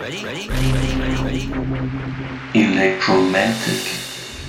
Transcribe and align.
Ready? 0.00 0.24
Ready? 0.24 0.48
Ready? 0.48 0.96
Ready? 0.96 1.22
Ready? 1.22 1.44
Electromantic 2.54 3.84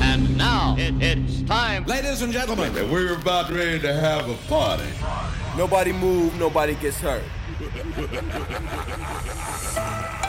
And 0.00 0.38
now 0.38 0.76
it, 0.78 0.94
it's 1.02 1.42
time. 1.42 1.84
Ladies 1.86 2.22
and 2.22 2.32
gentlemen, 2.32 2.78
And 2.78 2.88
we're 2.88 3.16
about 3.16 3.50
ready 3.50 3.80
to 3.80 3.92
have 3.92 4.30
a 4.30 4.36
party. 4.46 4.86
Nobody 5.56 5.90
move, 5.90 6.38
nobody 6.38 6.76
gets 6.76 7.00
hurt. 7.00 7.24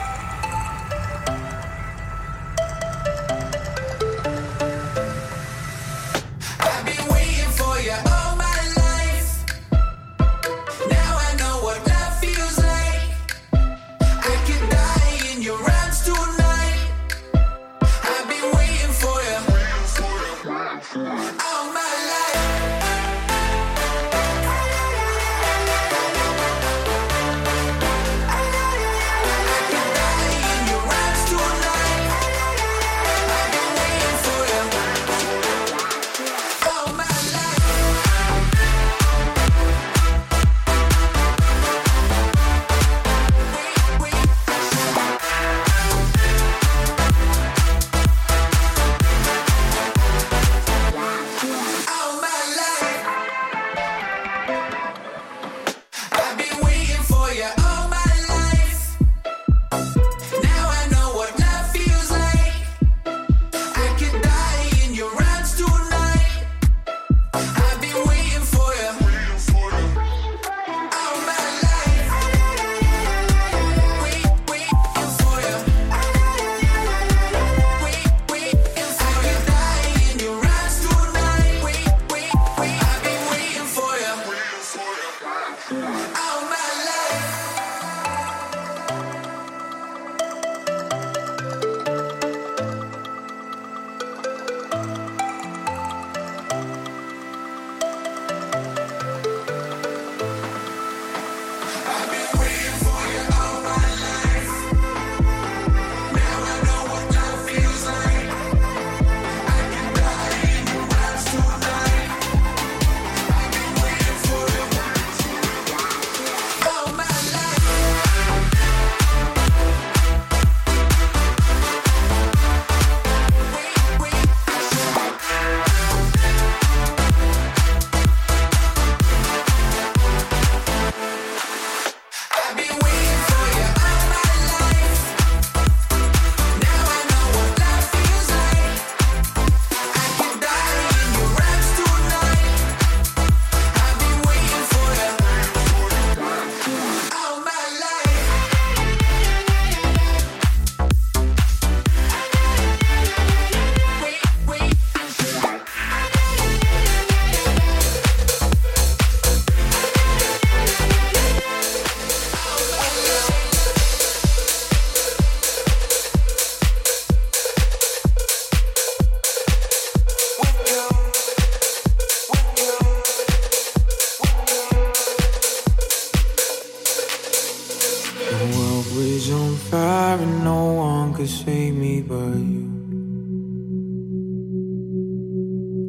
could 181.24 181.32
save 181.32 181.74
me 181.74 182.02
but 182.02 182.36
you. 182.36 182.70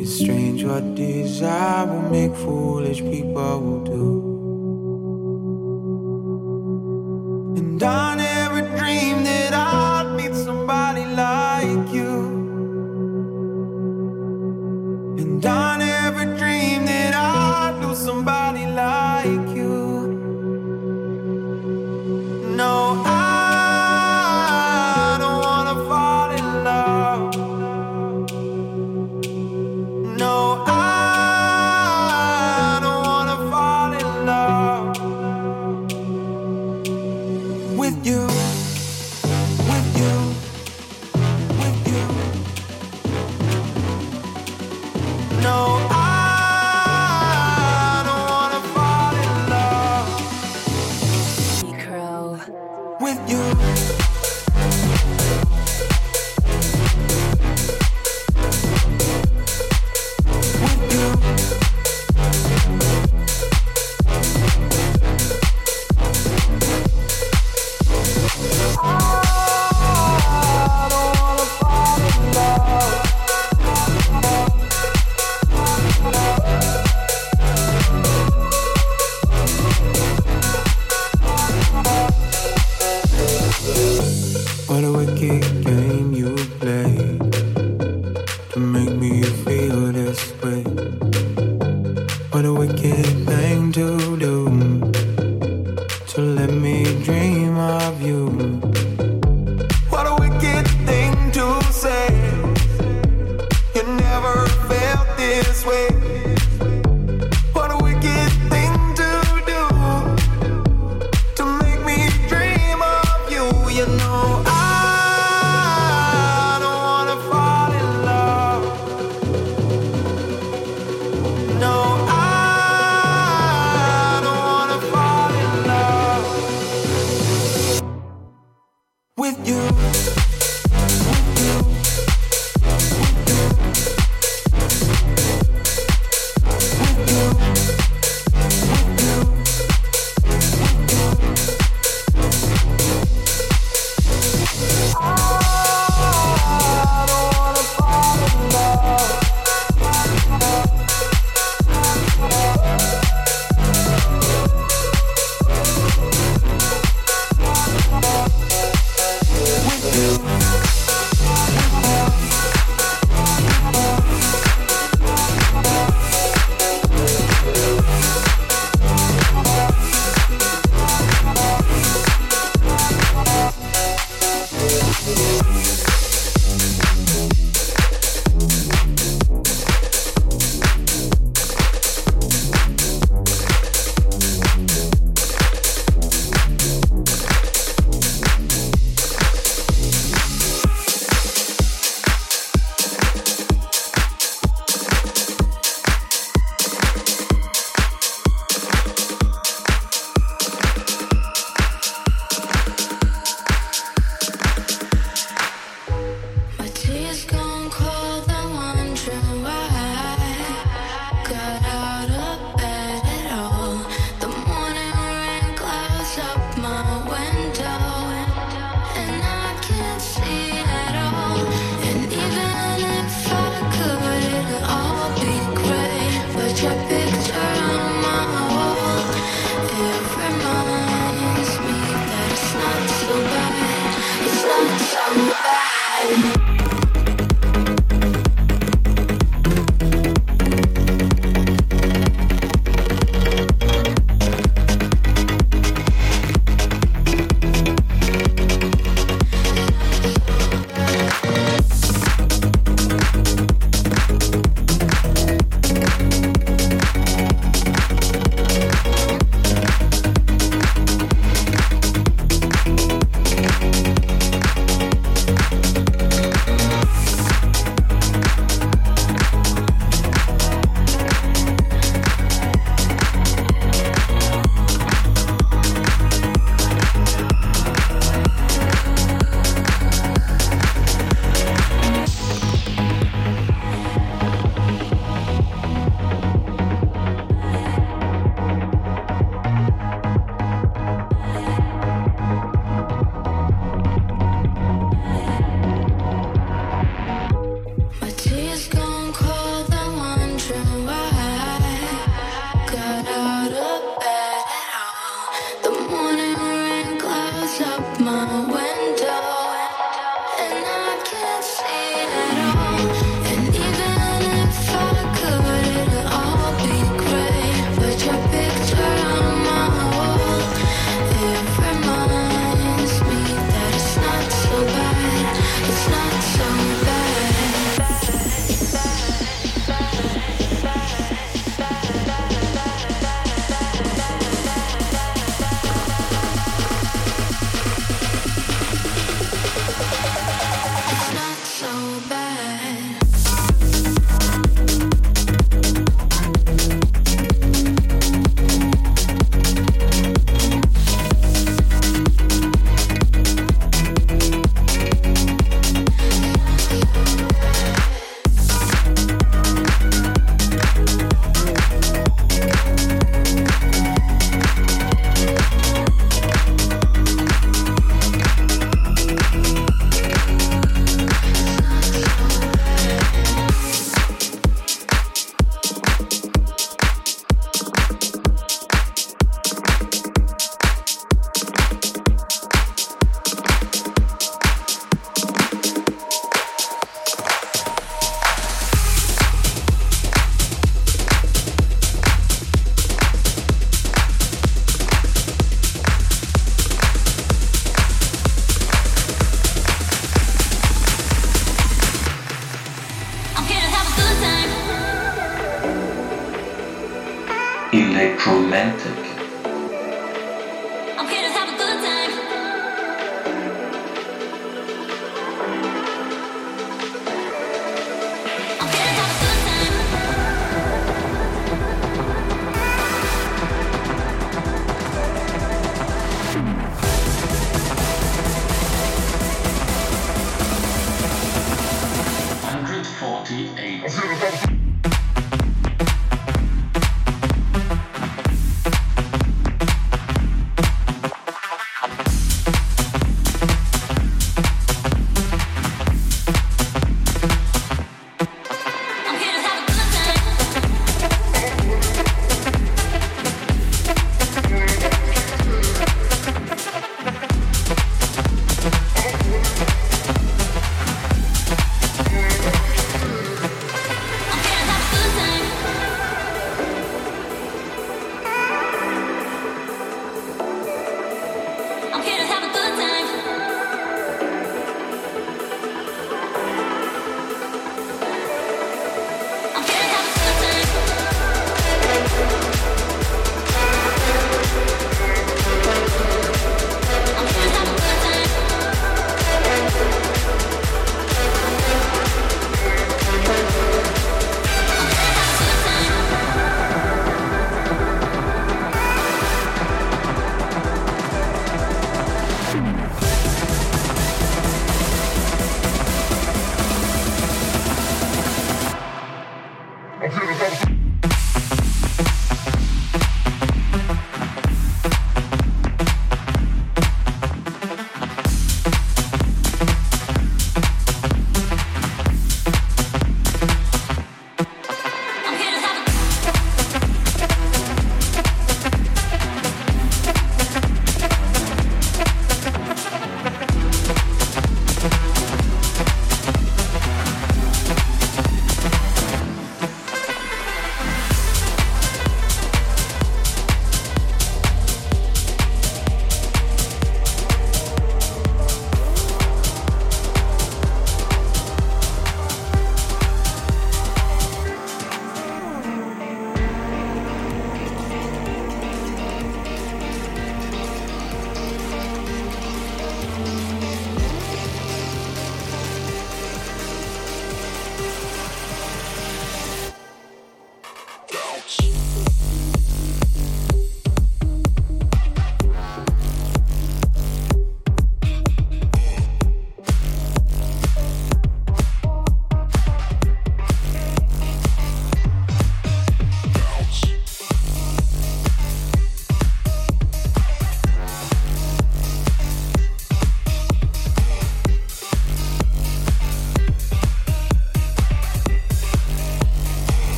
It's 0.00 0.18
strange 0.18 0.64
what 0.64 0.96
desire 0.96 1.86
will 1.86 2.10
make 2.10 2.34
foolish 2.34 2.98
people 2.98 3.84
do. 3.84 4.19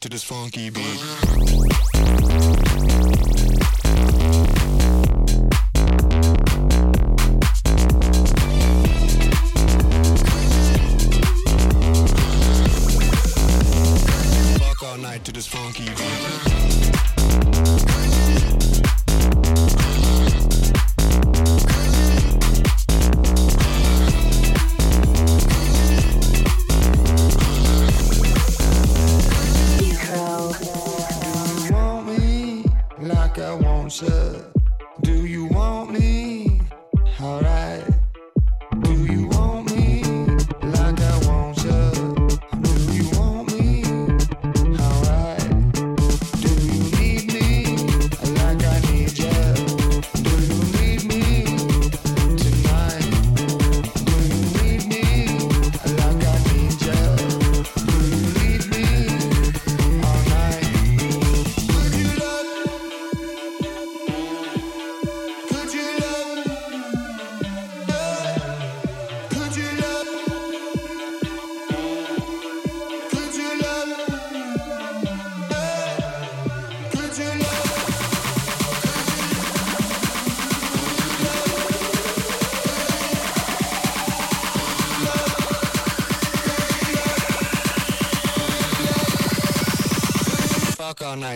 To 0.00 0.08
this 0.08 0.24
funky 0.24 0.70
beat. 0.70 0.79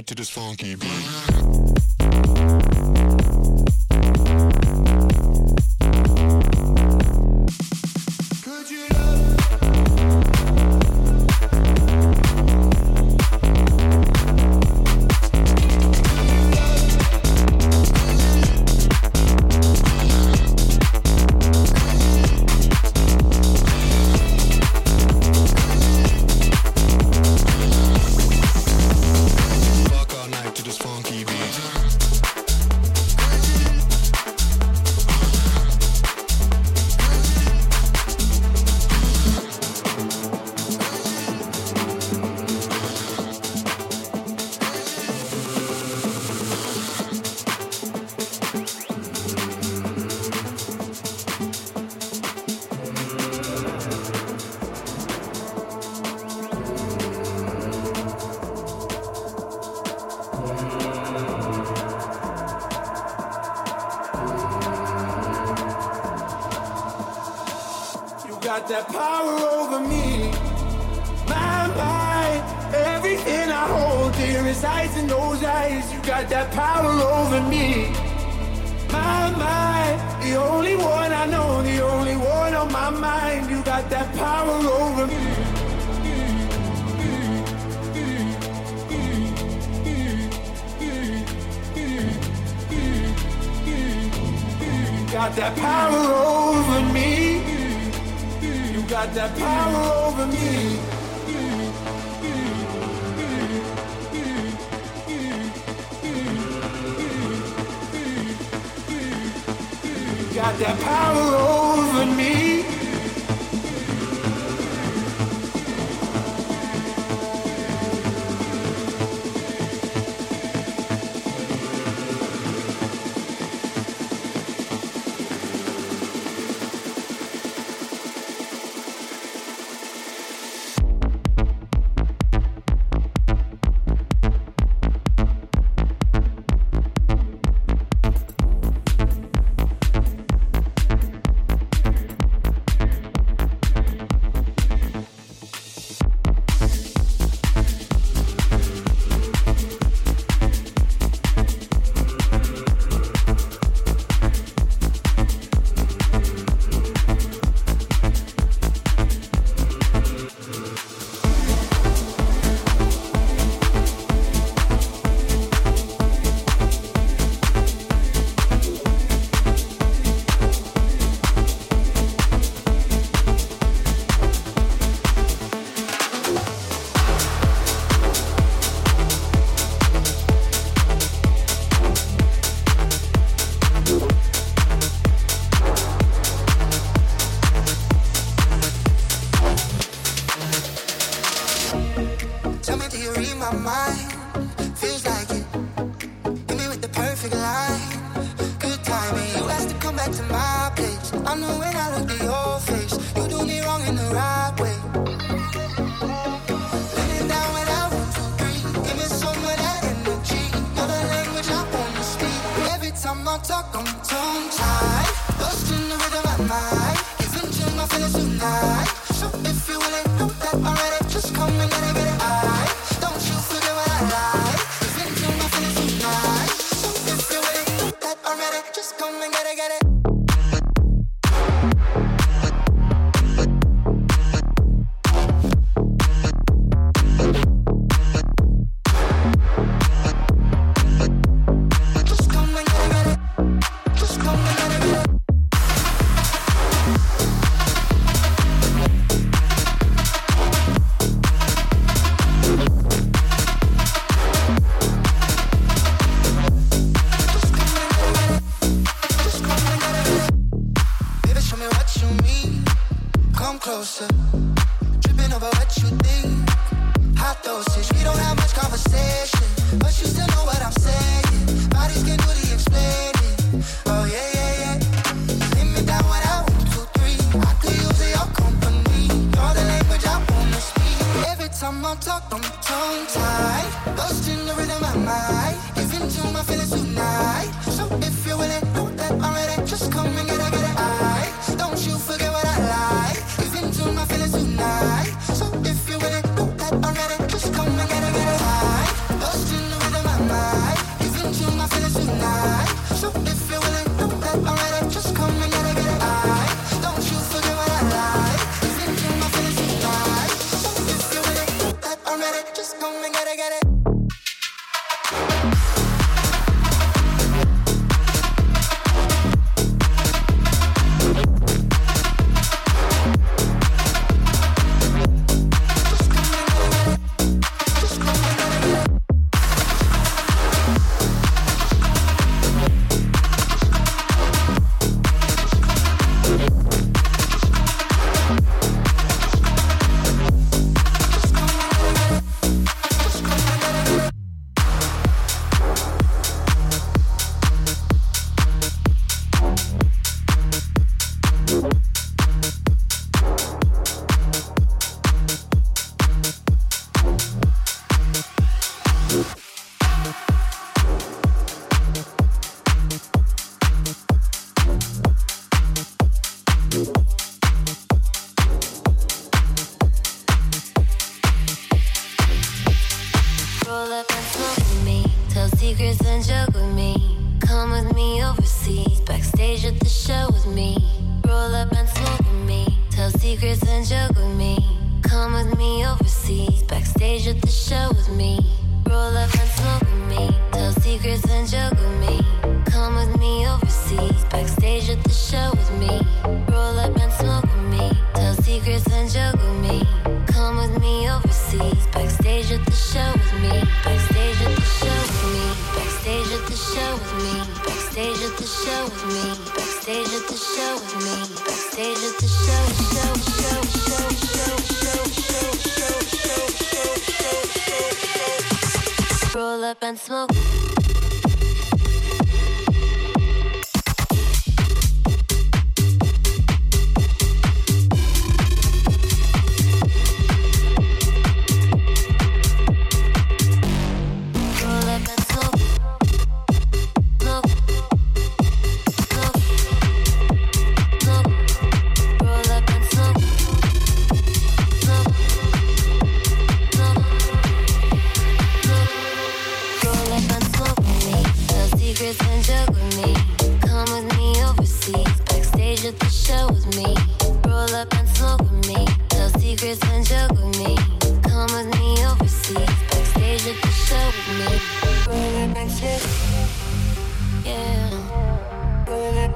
To 0.06 0.14
this 0.14 0.28
funky 0.28 0.76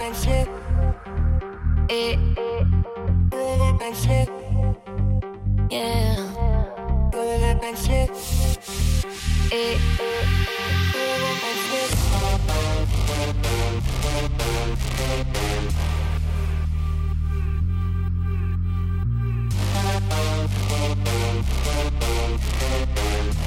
Eh. 0.09 0.47
Eh. 1.91 2.17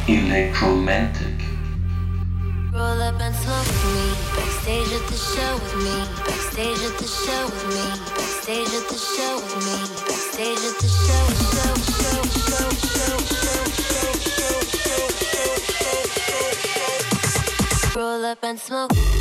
Electromantic. 0.07 1.41
Roll 2.71 3.01
up 3.01 3.19
and 3.19 3.35
smoke 3.35 3.65
with 3.65 3.85
me, 3.85 4.13
backstage 4.35 4.93
at 4.93 5.07
the 5.07 5.15
show 5.15 5.53
with 5.55 6.17
me 6.17 6.20
the 7.01 7.07
show 7.07 7.45
with 7.45 7.65
me. 7.67 7.85
Backstage 8.15 8.67
at 8.67 8.85
the 8.89 8.95
show 8.95 9.35
with 9.35 9.57
me. 9.65 9.77
Backstage 10.07 10.63
at 10.69 10.75
the 10.79 10.87
show. 10.87 11.21
Roll 17.99 18.25
up 18.25 18.43
and 18.43 18.59
smoke. 18.59 19.20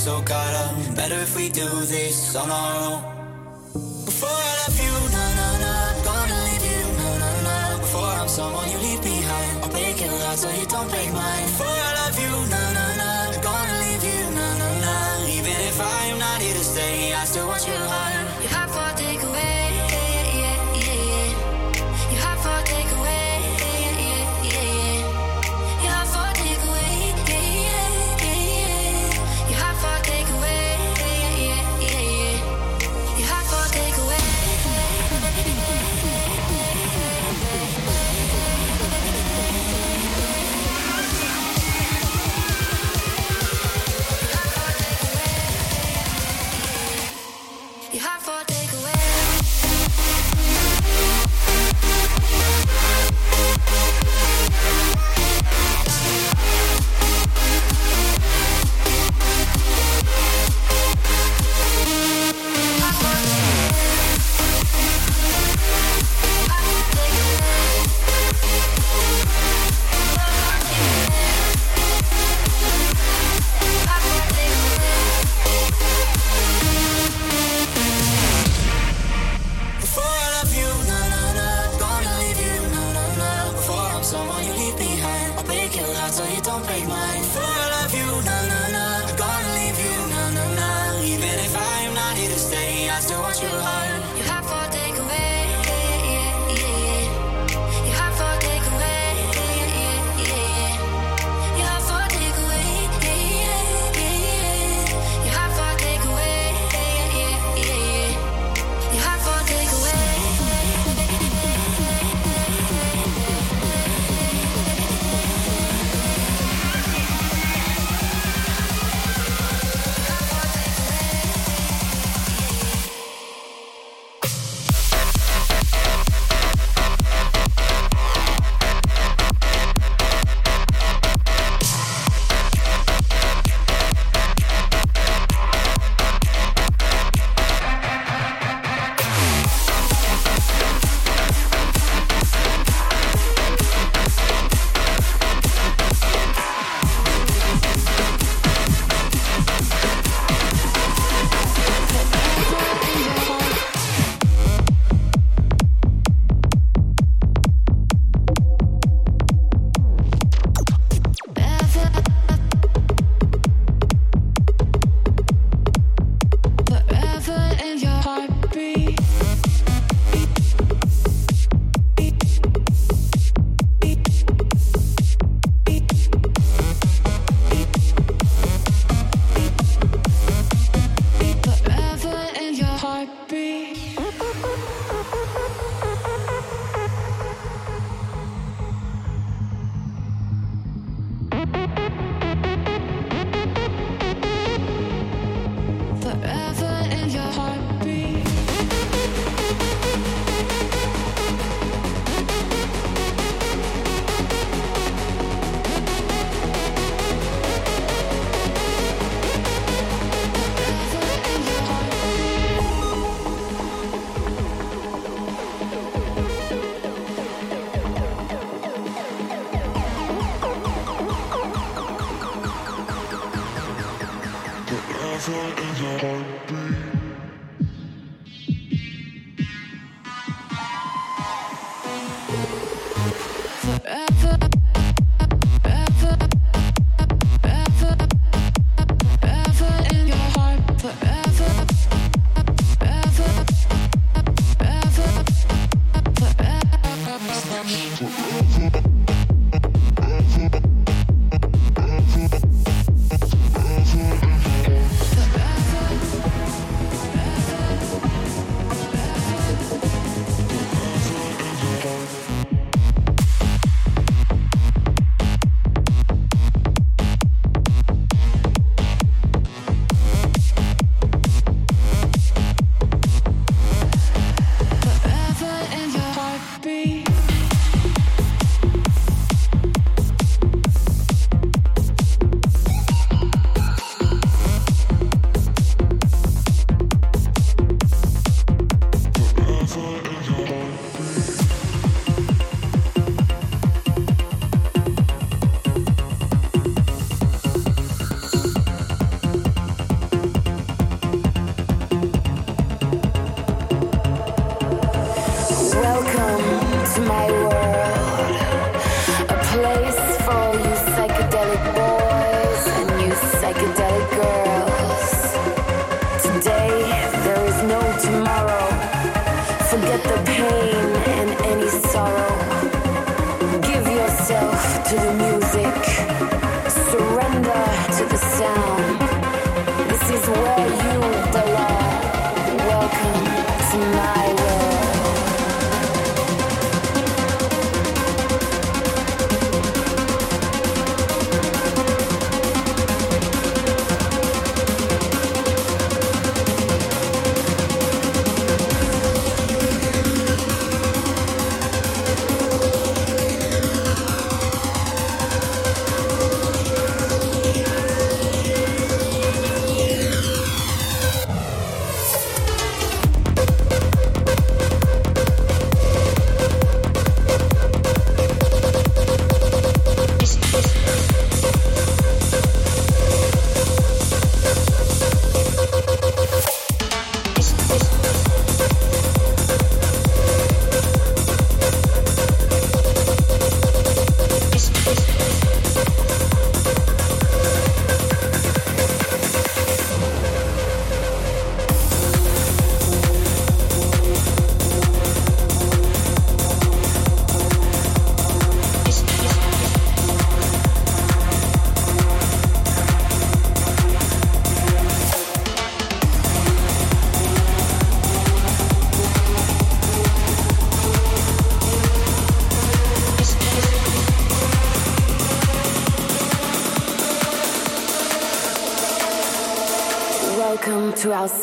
so 0.00 0.22
caught 0.22 0.54
up. 0.54 0.96
Better 0.96 1.16
if 1.16 1.36
we 1.36 1.50
do 1.50 1.68
this 1.84 2.34
on 2.34 2.50
our 2.50 2.92
own. 2.92 3.09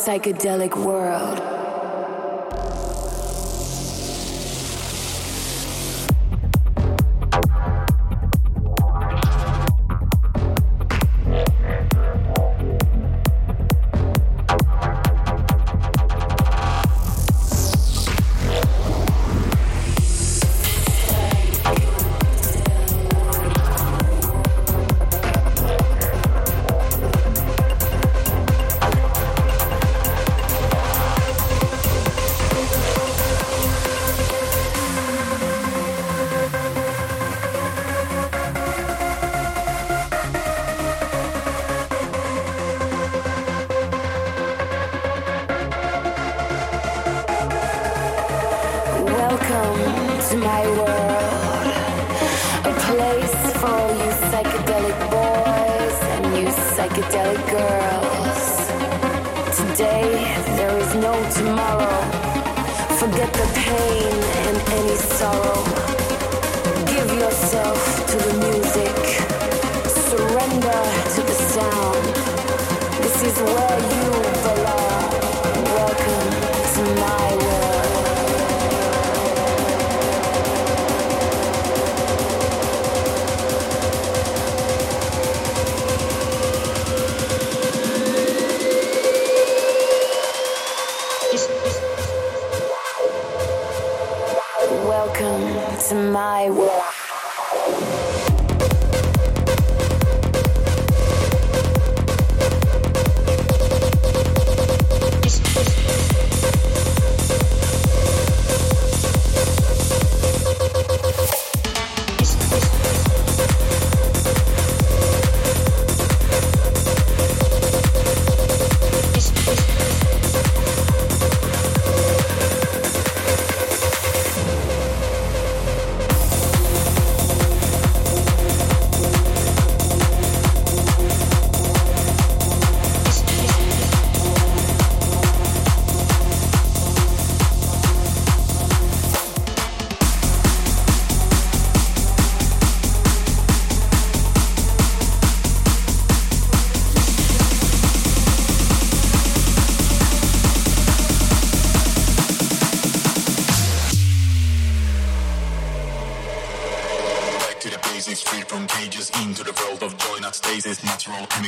Psychedelic 0.08 0.74
world. 0.86 1.27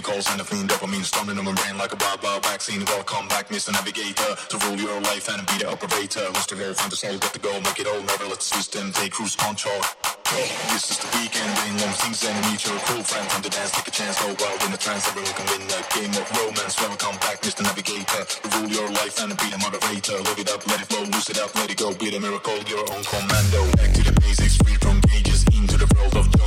Natural 0.01 0.17
chemicals 0.17 0.33
and 0.33 0.41
a 0.41 0.45
clean 0.45 0.67
dopamine 0.67 1.05
storming 1.05 1.37
in 1.37 1.45
my 1.45 1.53
brain 1.53 1.77
like 1.77 1.93
a 1.93 1.99
wild 2.25 2.43
vaccine. 2.45 2.85
Welcome 2.87 3.29
back, 3.29 3.49
Mr. 3.49 3.73
Navigator, 3.73 4.33
to 4.49 4.57
rule 4.65 4.81
your 4.81 5.01
life 5.03 5.29
and 5.29 5.45
be 5.47 5.61
the 5.61 5.69
operator. 5.69 6.25
Who's 6.33 6.47
to 6.47 6.57
go, 6.57 6.73
find 6.73 6.91
the 6.91 6.97
soul, 6.97 7.19
get 7.19 7.33
the 7.33 7.39
goal, 7.39 7.61
make 7.61 7.79
it 7.81 7.87
all, 7.87 8.01
never 8.01 8.25
let 8.25 8.41
the 8.41 8.49
system 8.49 8.93
take 8.93 9.13
cruise 9.13 9.37
control. 9.37 9.77
Oh, 9.77 10.49
this 10.73 10.91
is 10.91 10.99
the 11.05 11.09
weekend, 11.21 11.53
ain't 11.53 11.85
long 11.85 11.93
things 12.01 12.25
and 12.25 12.39
meet 12.49 12.65
your 12.65 12.79
cool 12.89 13.03
friend 13.05 13.29
on 13.35 13.43
the 13.43 13.51
dance, 13.51 13.73
take 13.77 13.89
a 13.89 13.91
chance, 13.91 14.17
go 14.25 14.33
wild 14.41 14.61
in 14.65 14.71
the 14.73 14.81
trance, 14.81 15.05
everyone 15.05 15.35
can 15.37 15.47
win 15.53 15.69
a 15.69 15.81
game 15.93 16.15
of 16.17 16.27
romance. 16.33 16.81
Welcome 16.81 17.17
back, 17.21 17.43
Mr. 17.45 17.61
Navigator. 17.61 18.23
Rule 18.57 18.71
your 18.73 18.89
life 19.05 19.21
and 19.21 19.37
be 19.37 19.53
the 19.53 19.61
moderator. 19.61 20.17
Look 20.25 20.39
it 20.41 20.49
up, 20.49 20.65
let 20.65 20.81
it 20.81 20.89
flow, 20.89 21.05
loose 21.13 21.29
it 21.29 21.37
up, 21.37 21.53
let 21.61 21.69
it 21.69 21.77
go, 21.77 21.93
be 21.93 22.09
the 22.09 22.21
miracle, 22.21 22.57
your 22.65 22.89
own 22.89 23.05
commando. 23.05 23.61
Back 23.77 23.93
to 24.01 24.03
the 24.07 24.17
basics, 24.17 24.57
free 24.65 24.81
from 24.81 25.03
cages, 25.13 25.45
into 25.53 25.77
the 25.77 25.89
world 25.93 26.17
of 26.17 26.40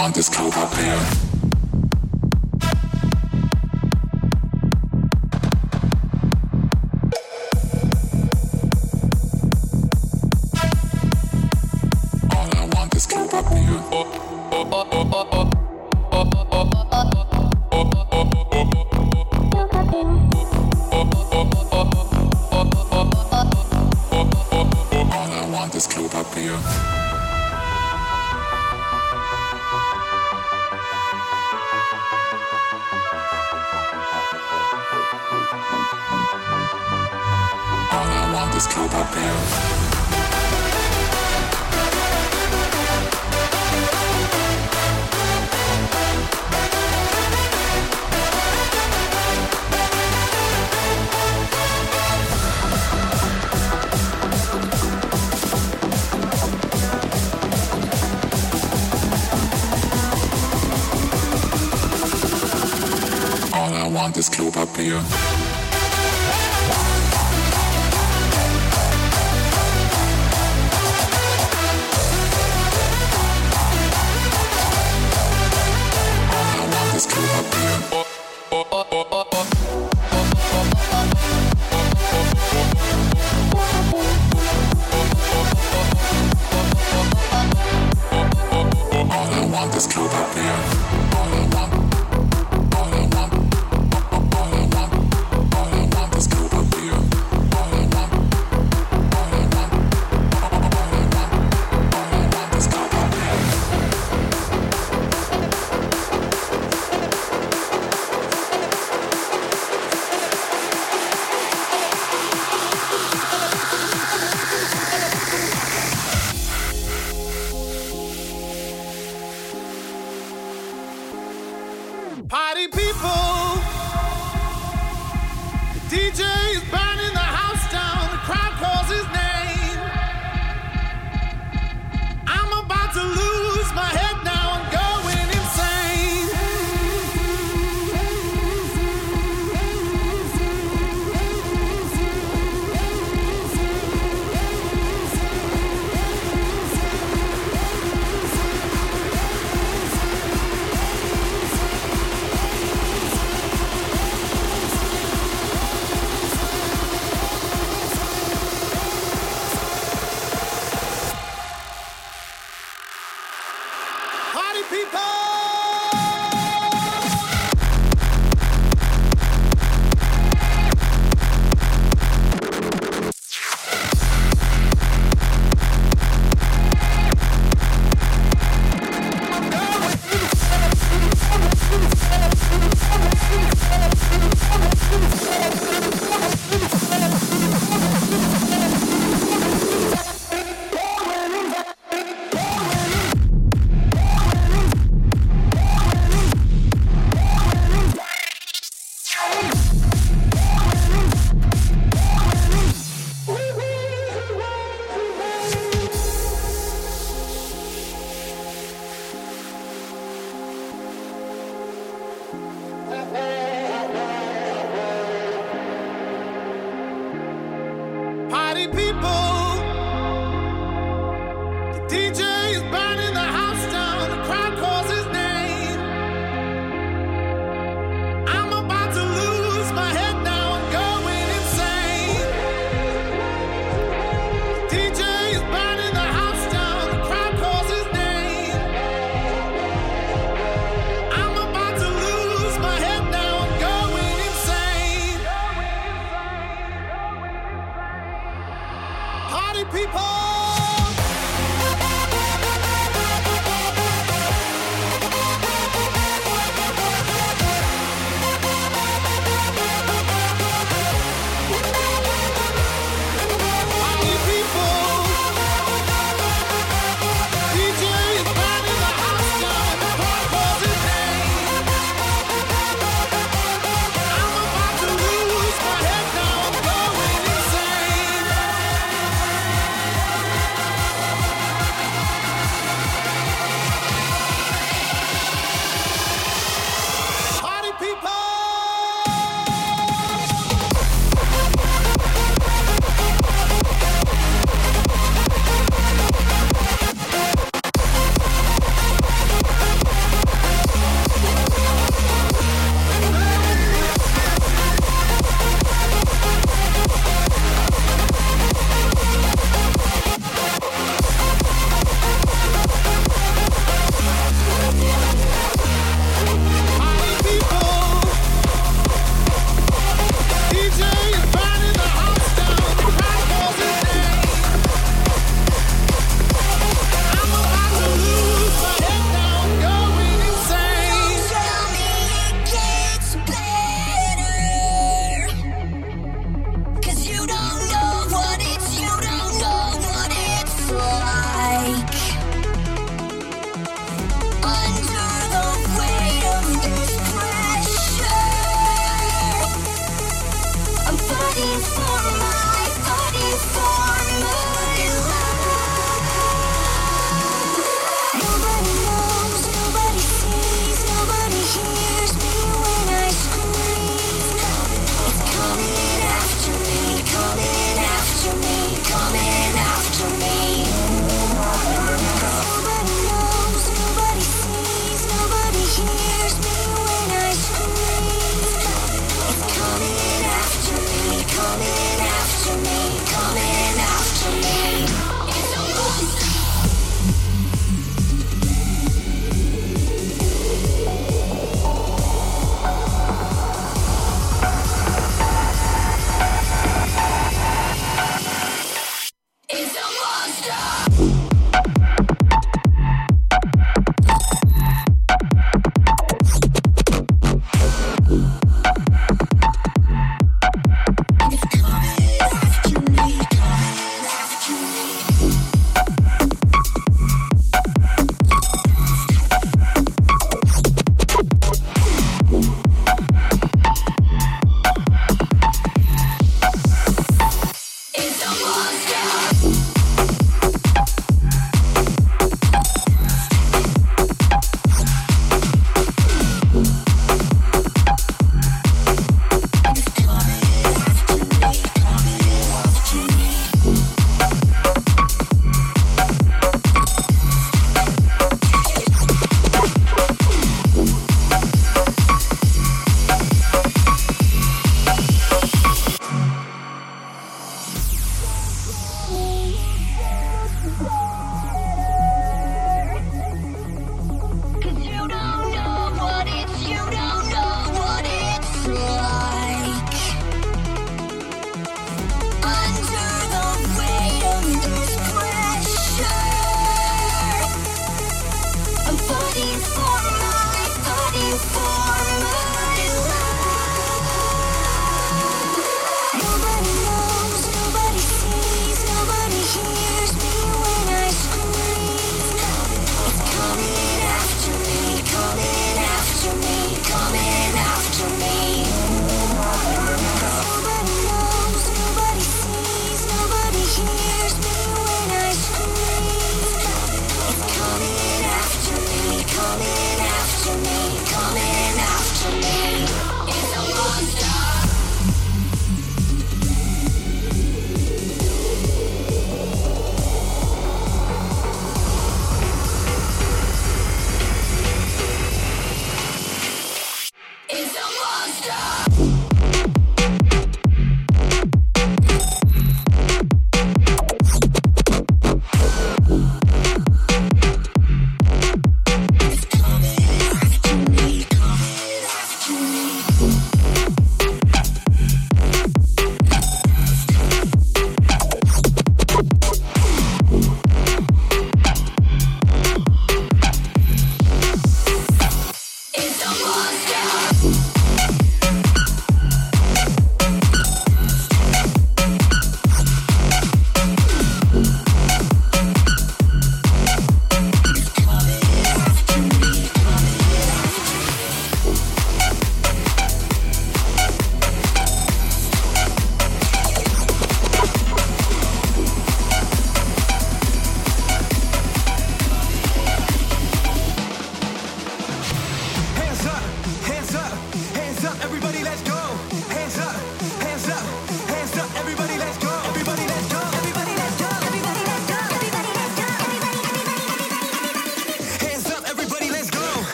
want 0.00 0.14
this 0.14 0.30
cover 0.30 0.66
band. 0.76 1.29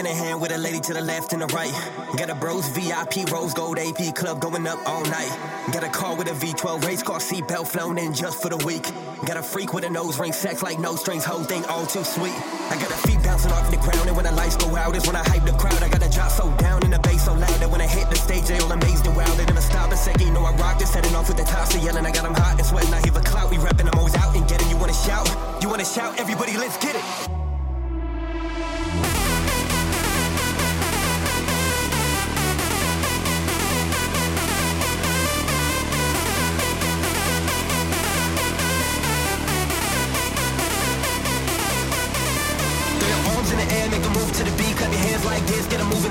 In 0.00 0.06
a 0.06 0.14
hand 0.14 0.40
with 0.40 0.50
a 0.50 0.56
lady 0.56 0.80
to 0.80 0.94
the 0.94 1.00
left 1.00 1.34
and 1.34 1.42
the 1.42 1.46
right. 1.48 1.72
Got 2.16 2.30
a 2.30 2.34
bros 2.34 2.66
VIP 2.68 3.28
rose 3.30 3.52
gold 3.52 3.78
AP 3.78 4.14
club 4.14 4.40
going 4.40 4.66
up 4.66 4.78
all 4.88 5.04
night. 5.04 5.30
Got 5.72 5.84
a 5.84 5.90
car 5.90 6.16
with 6.16 6.28
a 6.28 6.34
V12 6.34 6.86
race 6.86 7.02
car 7.02 7.18
seatbelt 7.18 7.68
flown 7.68 7.98
in 7.98 8.14
just 8.14 8.40
for 8.40 8.48
the 8.48 8.56
week. 8.64 8.82
Got 9.26 9.36
a 9.36 9.42
freak 9.42 9.74
with 9.74 9.84
a 9.84 9.90
nose 9.90 10.18
ring, 10.18 10.32
sex 10.32 10.62
like 10.62 10.78
no 10.78 10.96
strings, 10.96 11.24
whole 11.24 11.44
thing 11.44 11.64
all 11.66 11.84
too 11.84 12.02
sweet. 12.02 12.32
I 12.72 12.80
got 12.80 12.90
a 12.90 12.96
feet 13.06 13.22
bouncing 13.22 13.52
off 13.52 13.70
the 13.70 13.76
ground, 13.76 14.08
and 14.08 14.16
when 14.16 14.24
the 14.24 14.32
lights 14.32 14.56
go 14.56 14.74
out, 14.74 14.96
is 14.96 15.06
when 15.06 15.16
I 15.16 15.22
hype 15.28 15.44
the 15.44 15.52
crowd. 15.52 15.82
I 15.82 15.88
got 15.90 16.02
a 16.02 16.08
drop 16.08 16.30
so 16.30 16.50
down 16.56 16.82
and 16.82 16.92
the 16.94 16.98
bass 17.00 17.26
so 17.26 17.34
loud 17.34 17.60
that 17.60 17.70
when 17.70 17.82
I 17.82 17.86
hit 17.86 18.08
the 18.08 18.16
stage, 18.16 18.44
they 18.44 18.58
all 18.58 18.72
amazed 18.72 19.06
and 19.06 19.14
wild. 19.14 19.36
They 19.36 19.44
never 19.44 19.60
stop 19.60 19.92
a 19.92 19.96
second, 19.96 20.26
you 20.26 20.32
know 20.32 20.44
I 20.44 20.54
rock 20.56 20.78
this, 20.78 20.90
setting 20.92 21.14
off 21.14 21.28
with 21.28 21.36
the 21.36 21.44
tops 21.44 21.74
of 21.74 21.84
yelling. 21.84 22.06
I 22.06 22.10
got 22.10 22.24
them 22.24 22.34
hot 22.34 22.56
and 22.56 22.66
sweating, 22.66 22.94
I 22.94 23.00
hear 23.02 23.12
the 23.12 23.20
clout. 23.20 23.50
We 23.50 23.58
repping, 23.58 23.86
I'm 23.92 23.98
always 23.98 24.16
out 24.16 24.34
and 24.34 24.48
getting. 24.48 24.70
You 24.70 24.78
wanna 24.78 24.94
shout? 24.94 25.28
You 25.62 25.68
wanna 25.68 25.84
shout? 25.84 26.18
Everybody, 26.18 26.56
let's 26.56 26.78
get 26.78 26.96
it. 26.96 27.29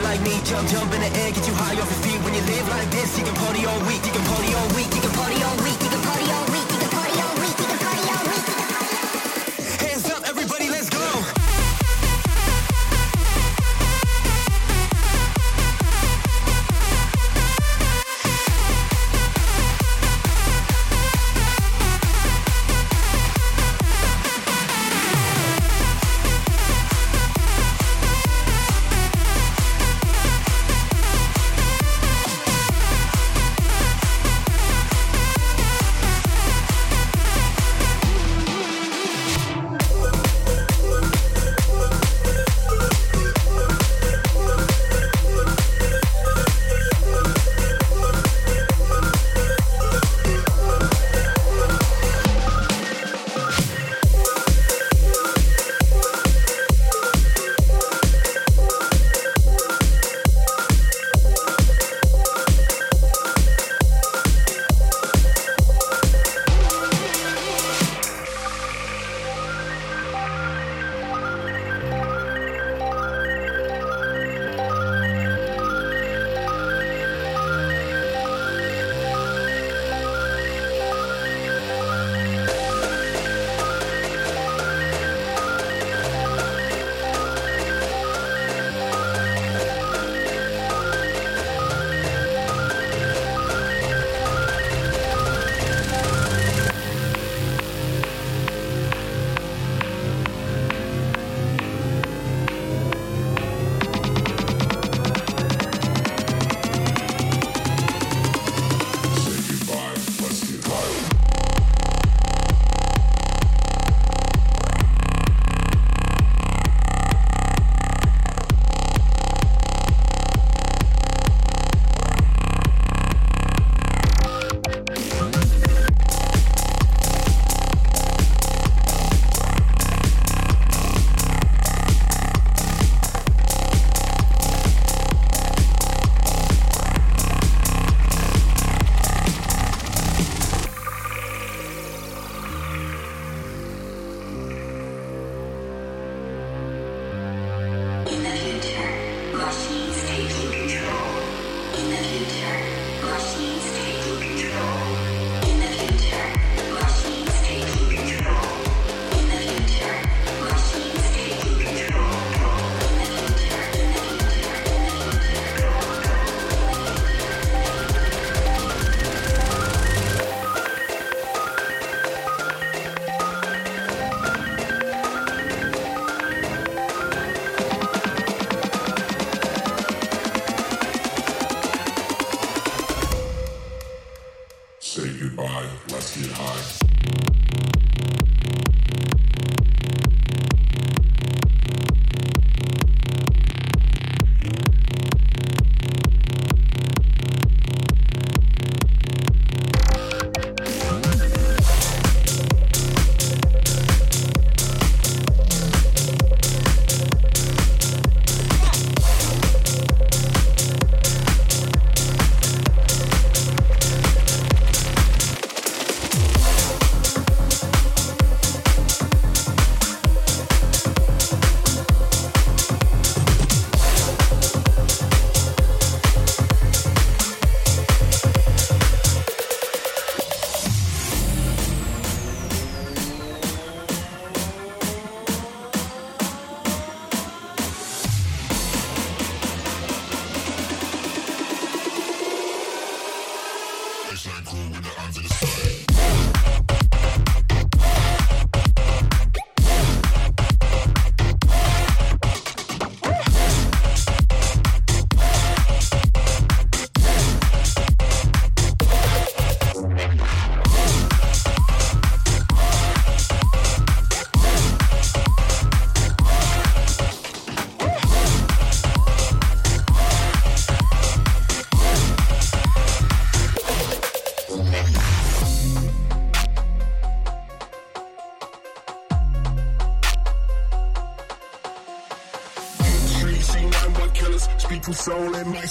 Like 0.09 0.21
me. 0.21 0.41
Jump, 0.43 0.67
jump 0.67 0.91
in 0.93 1.01
the 1.01 1.11
air, 1.21 1.29
get 1.31 1.45
you 1.45 1.53
high 1.53 1.77
off 1.77 1.89
your 1.93 2.01
feet. 2.01 2.19
When 2.25 2.33
you 2.33 2.41
live 2.41 2.67
like 2.69 2.89
this, 2.89 3.17
you 3.17 3.23
can 3.23 3.35
party 3.35 3.65
all 3.65 3.79
week. 3.85 4.01
You 4.05 4.11
can 4.11 4.25
party 4.25 4.51
all 4.57 4.69
week. 4.73 4.89
You 4.95 5.01
can 5.05 5.13
party 5.13 5.37
all 5.45 5.57
week. 5.61 5.77
You 5.85 5.89
can 5.93 6.01
party 6.01 6.18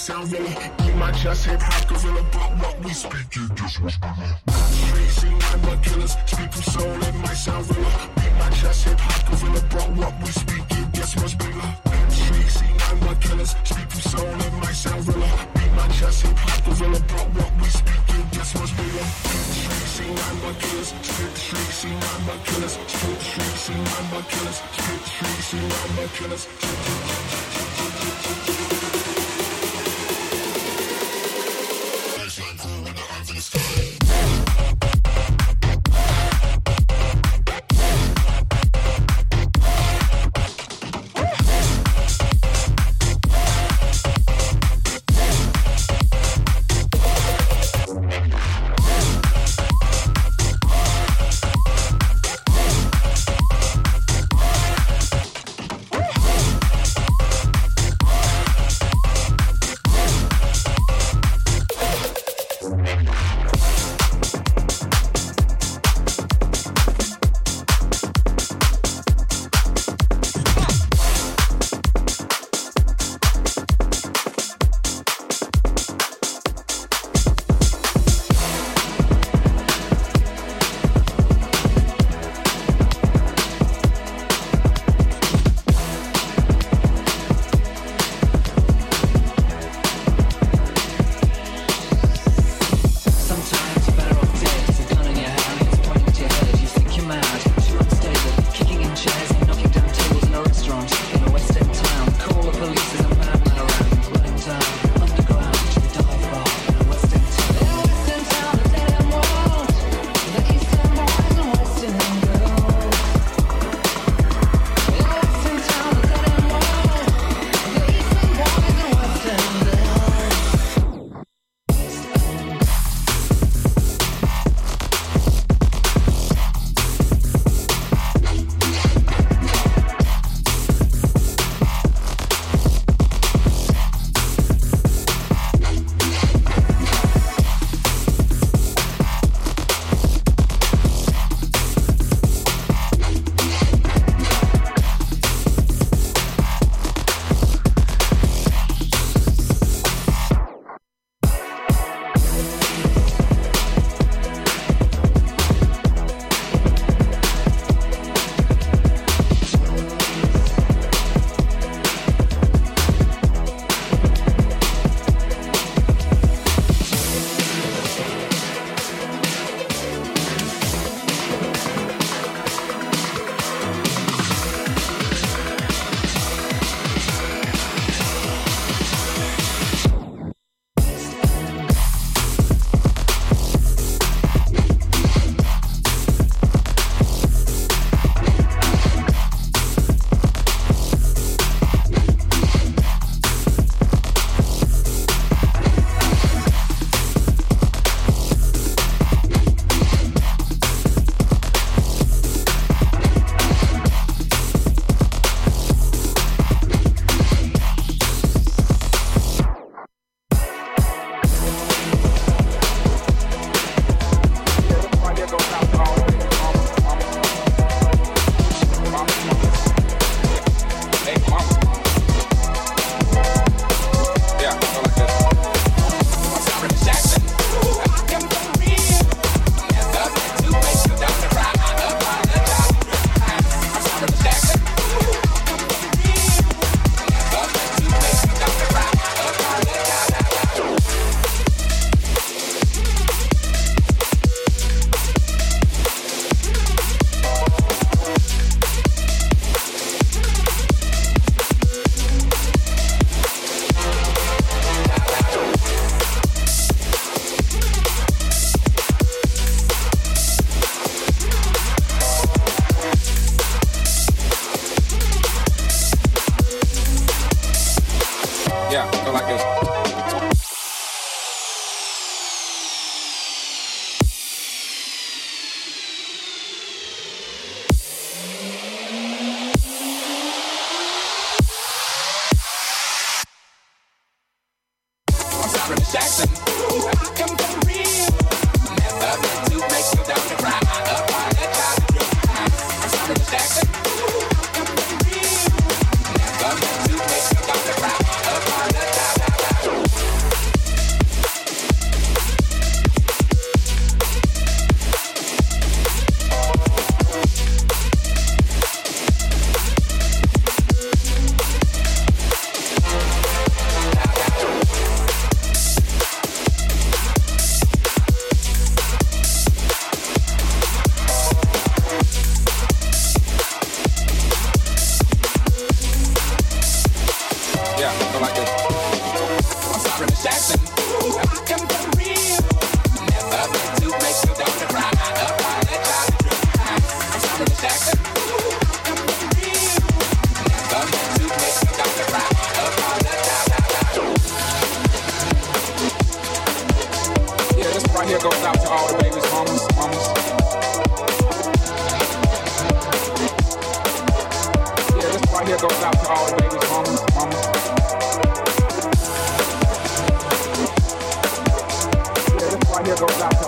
sound 0.09 0.31
me, 0.31 0.55
Keep 0.79 0.95
my 0.95 1.11
chest 1.11 1.45
hip 1.45 1.61
hop 1.61 1.87
gorilla 1.87 2.23
But 2.33 2.49
what 2.61 2.75
we 2.83 2.91
speaking 2.93 3.49
just 3.55 3.81
was 3.81 3.95
Streets 3.95 5.23
in 5.23 5.37
but 5.63 5.83
killers 5.83 6.15
Speak 6.25 6.51
from 6.53 6.63
soul, 6.73 7.03
it 7.07 7.15
might 7.23 7.39
sound 7.45 7.77
real 7.77 7.88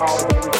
goes 0.06 0.24
out 0.24 0.51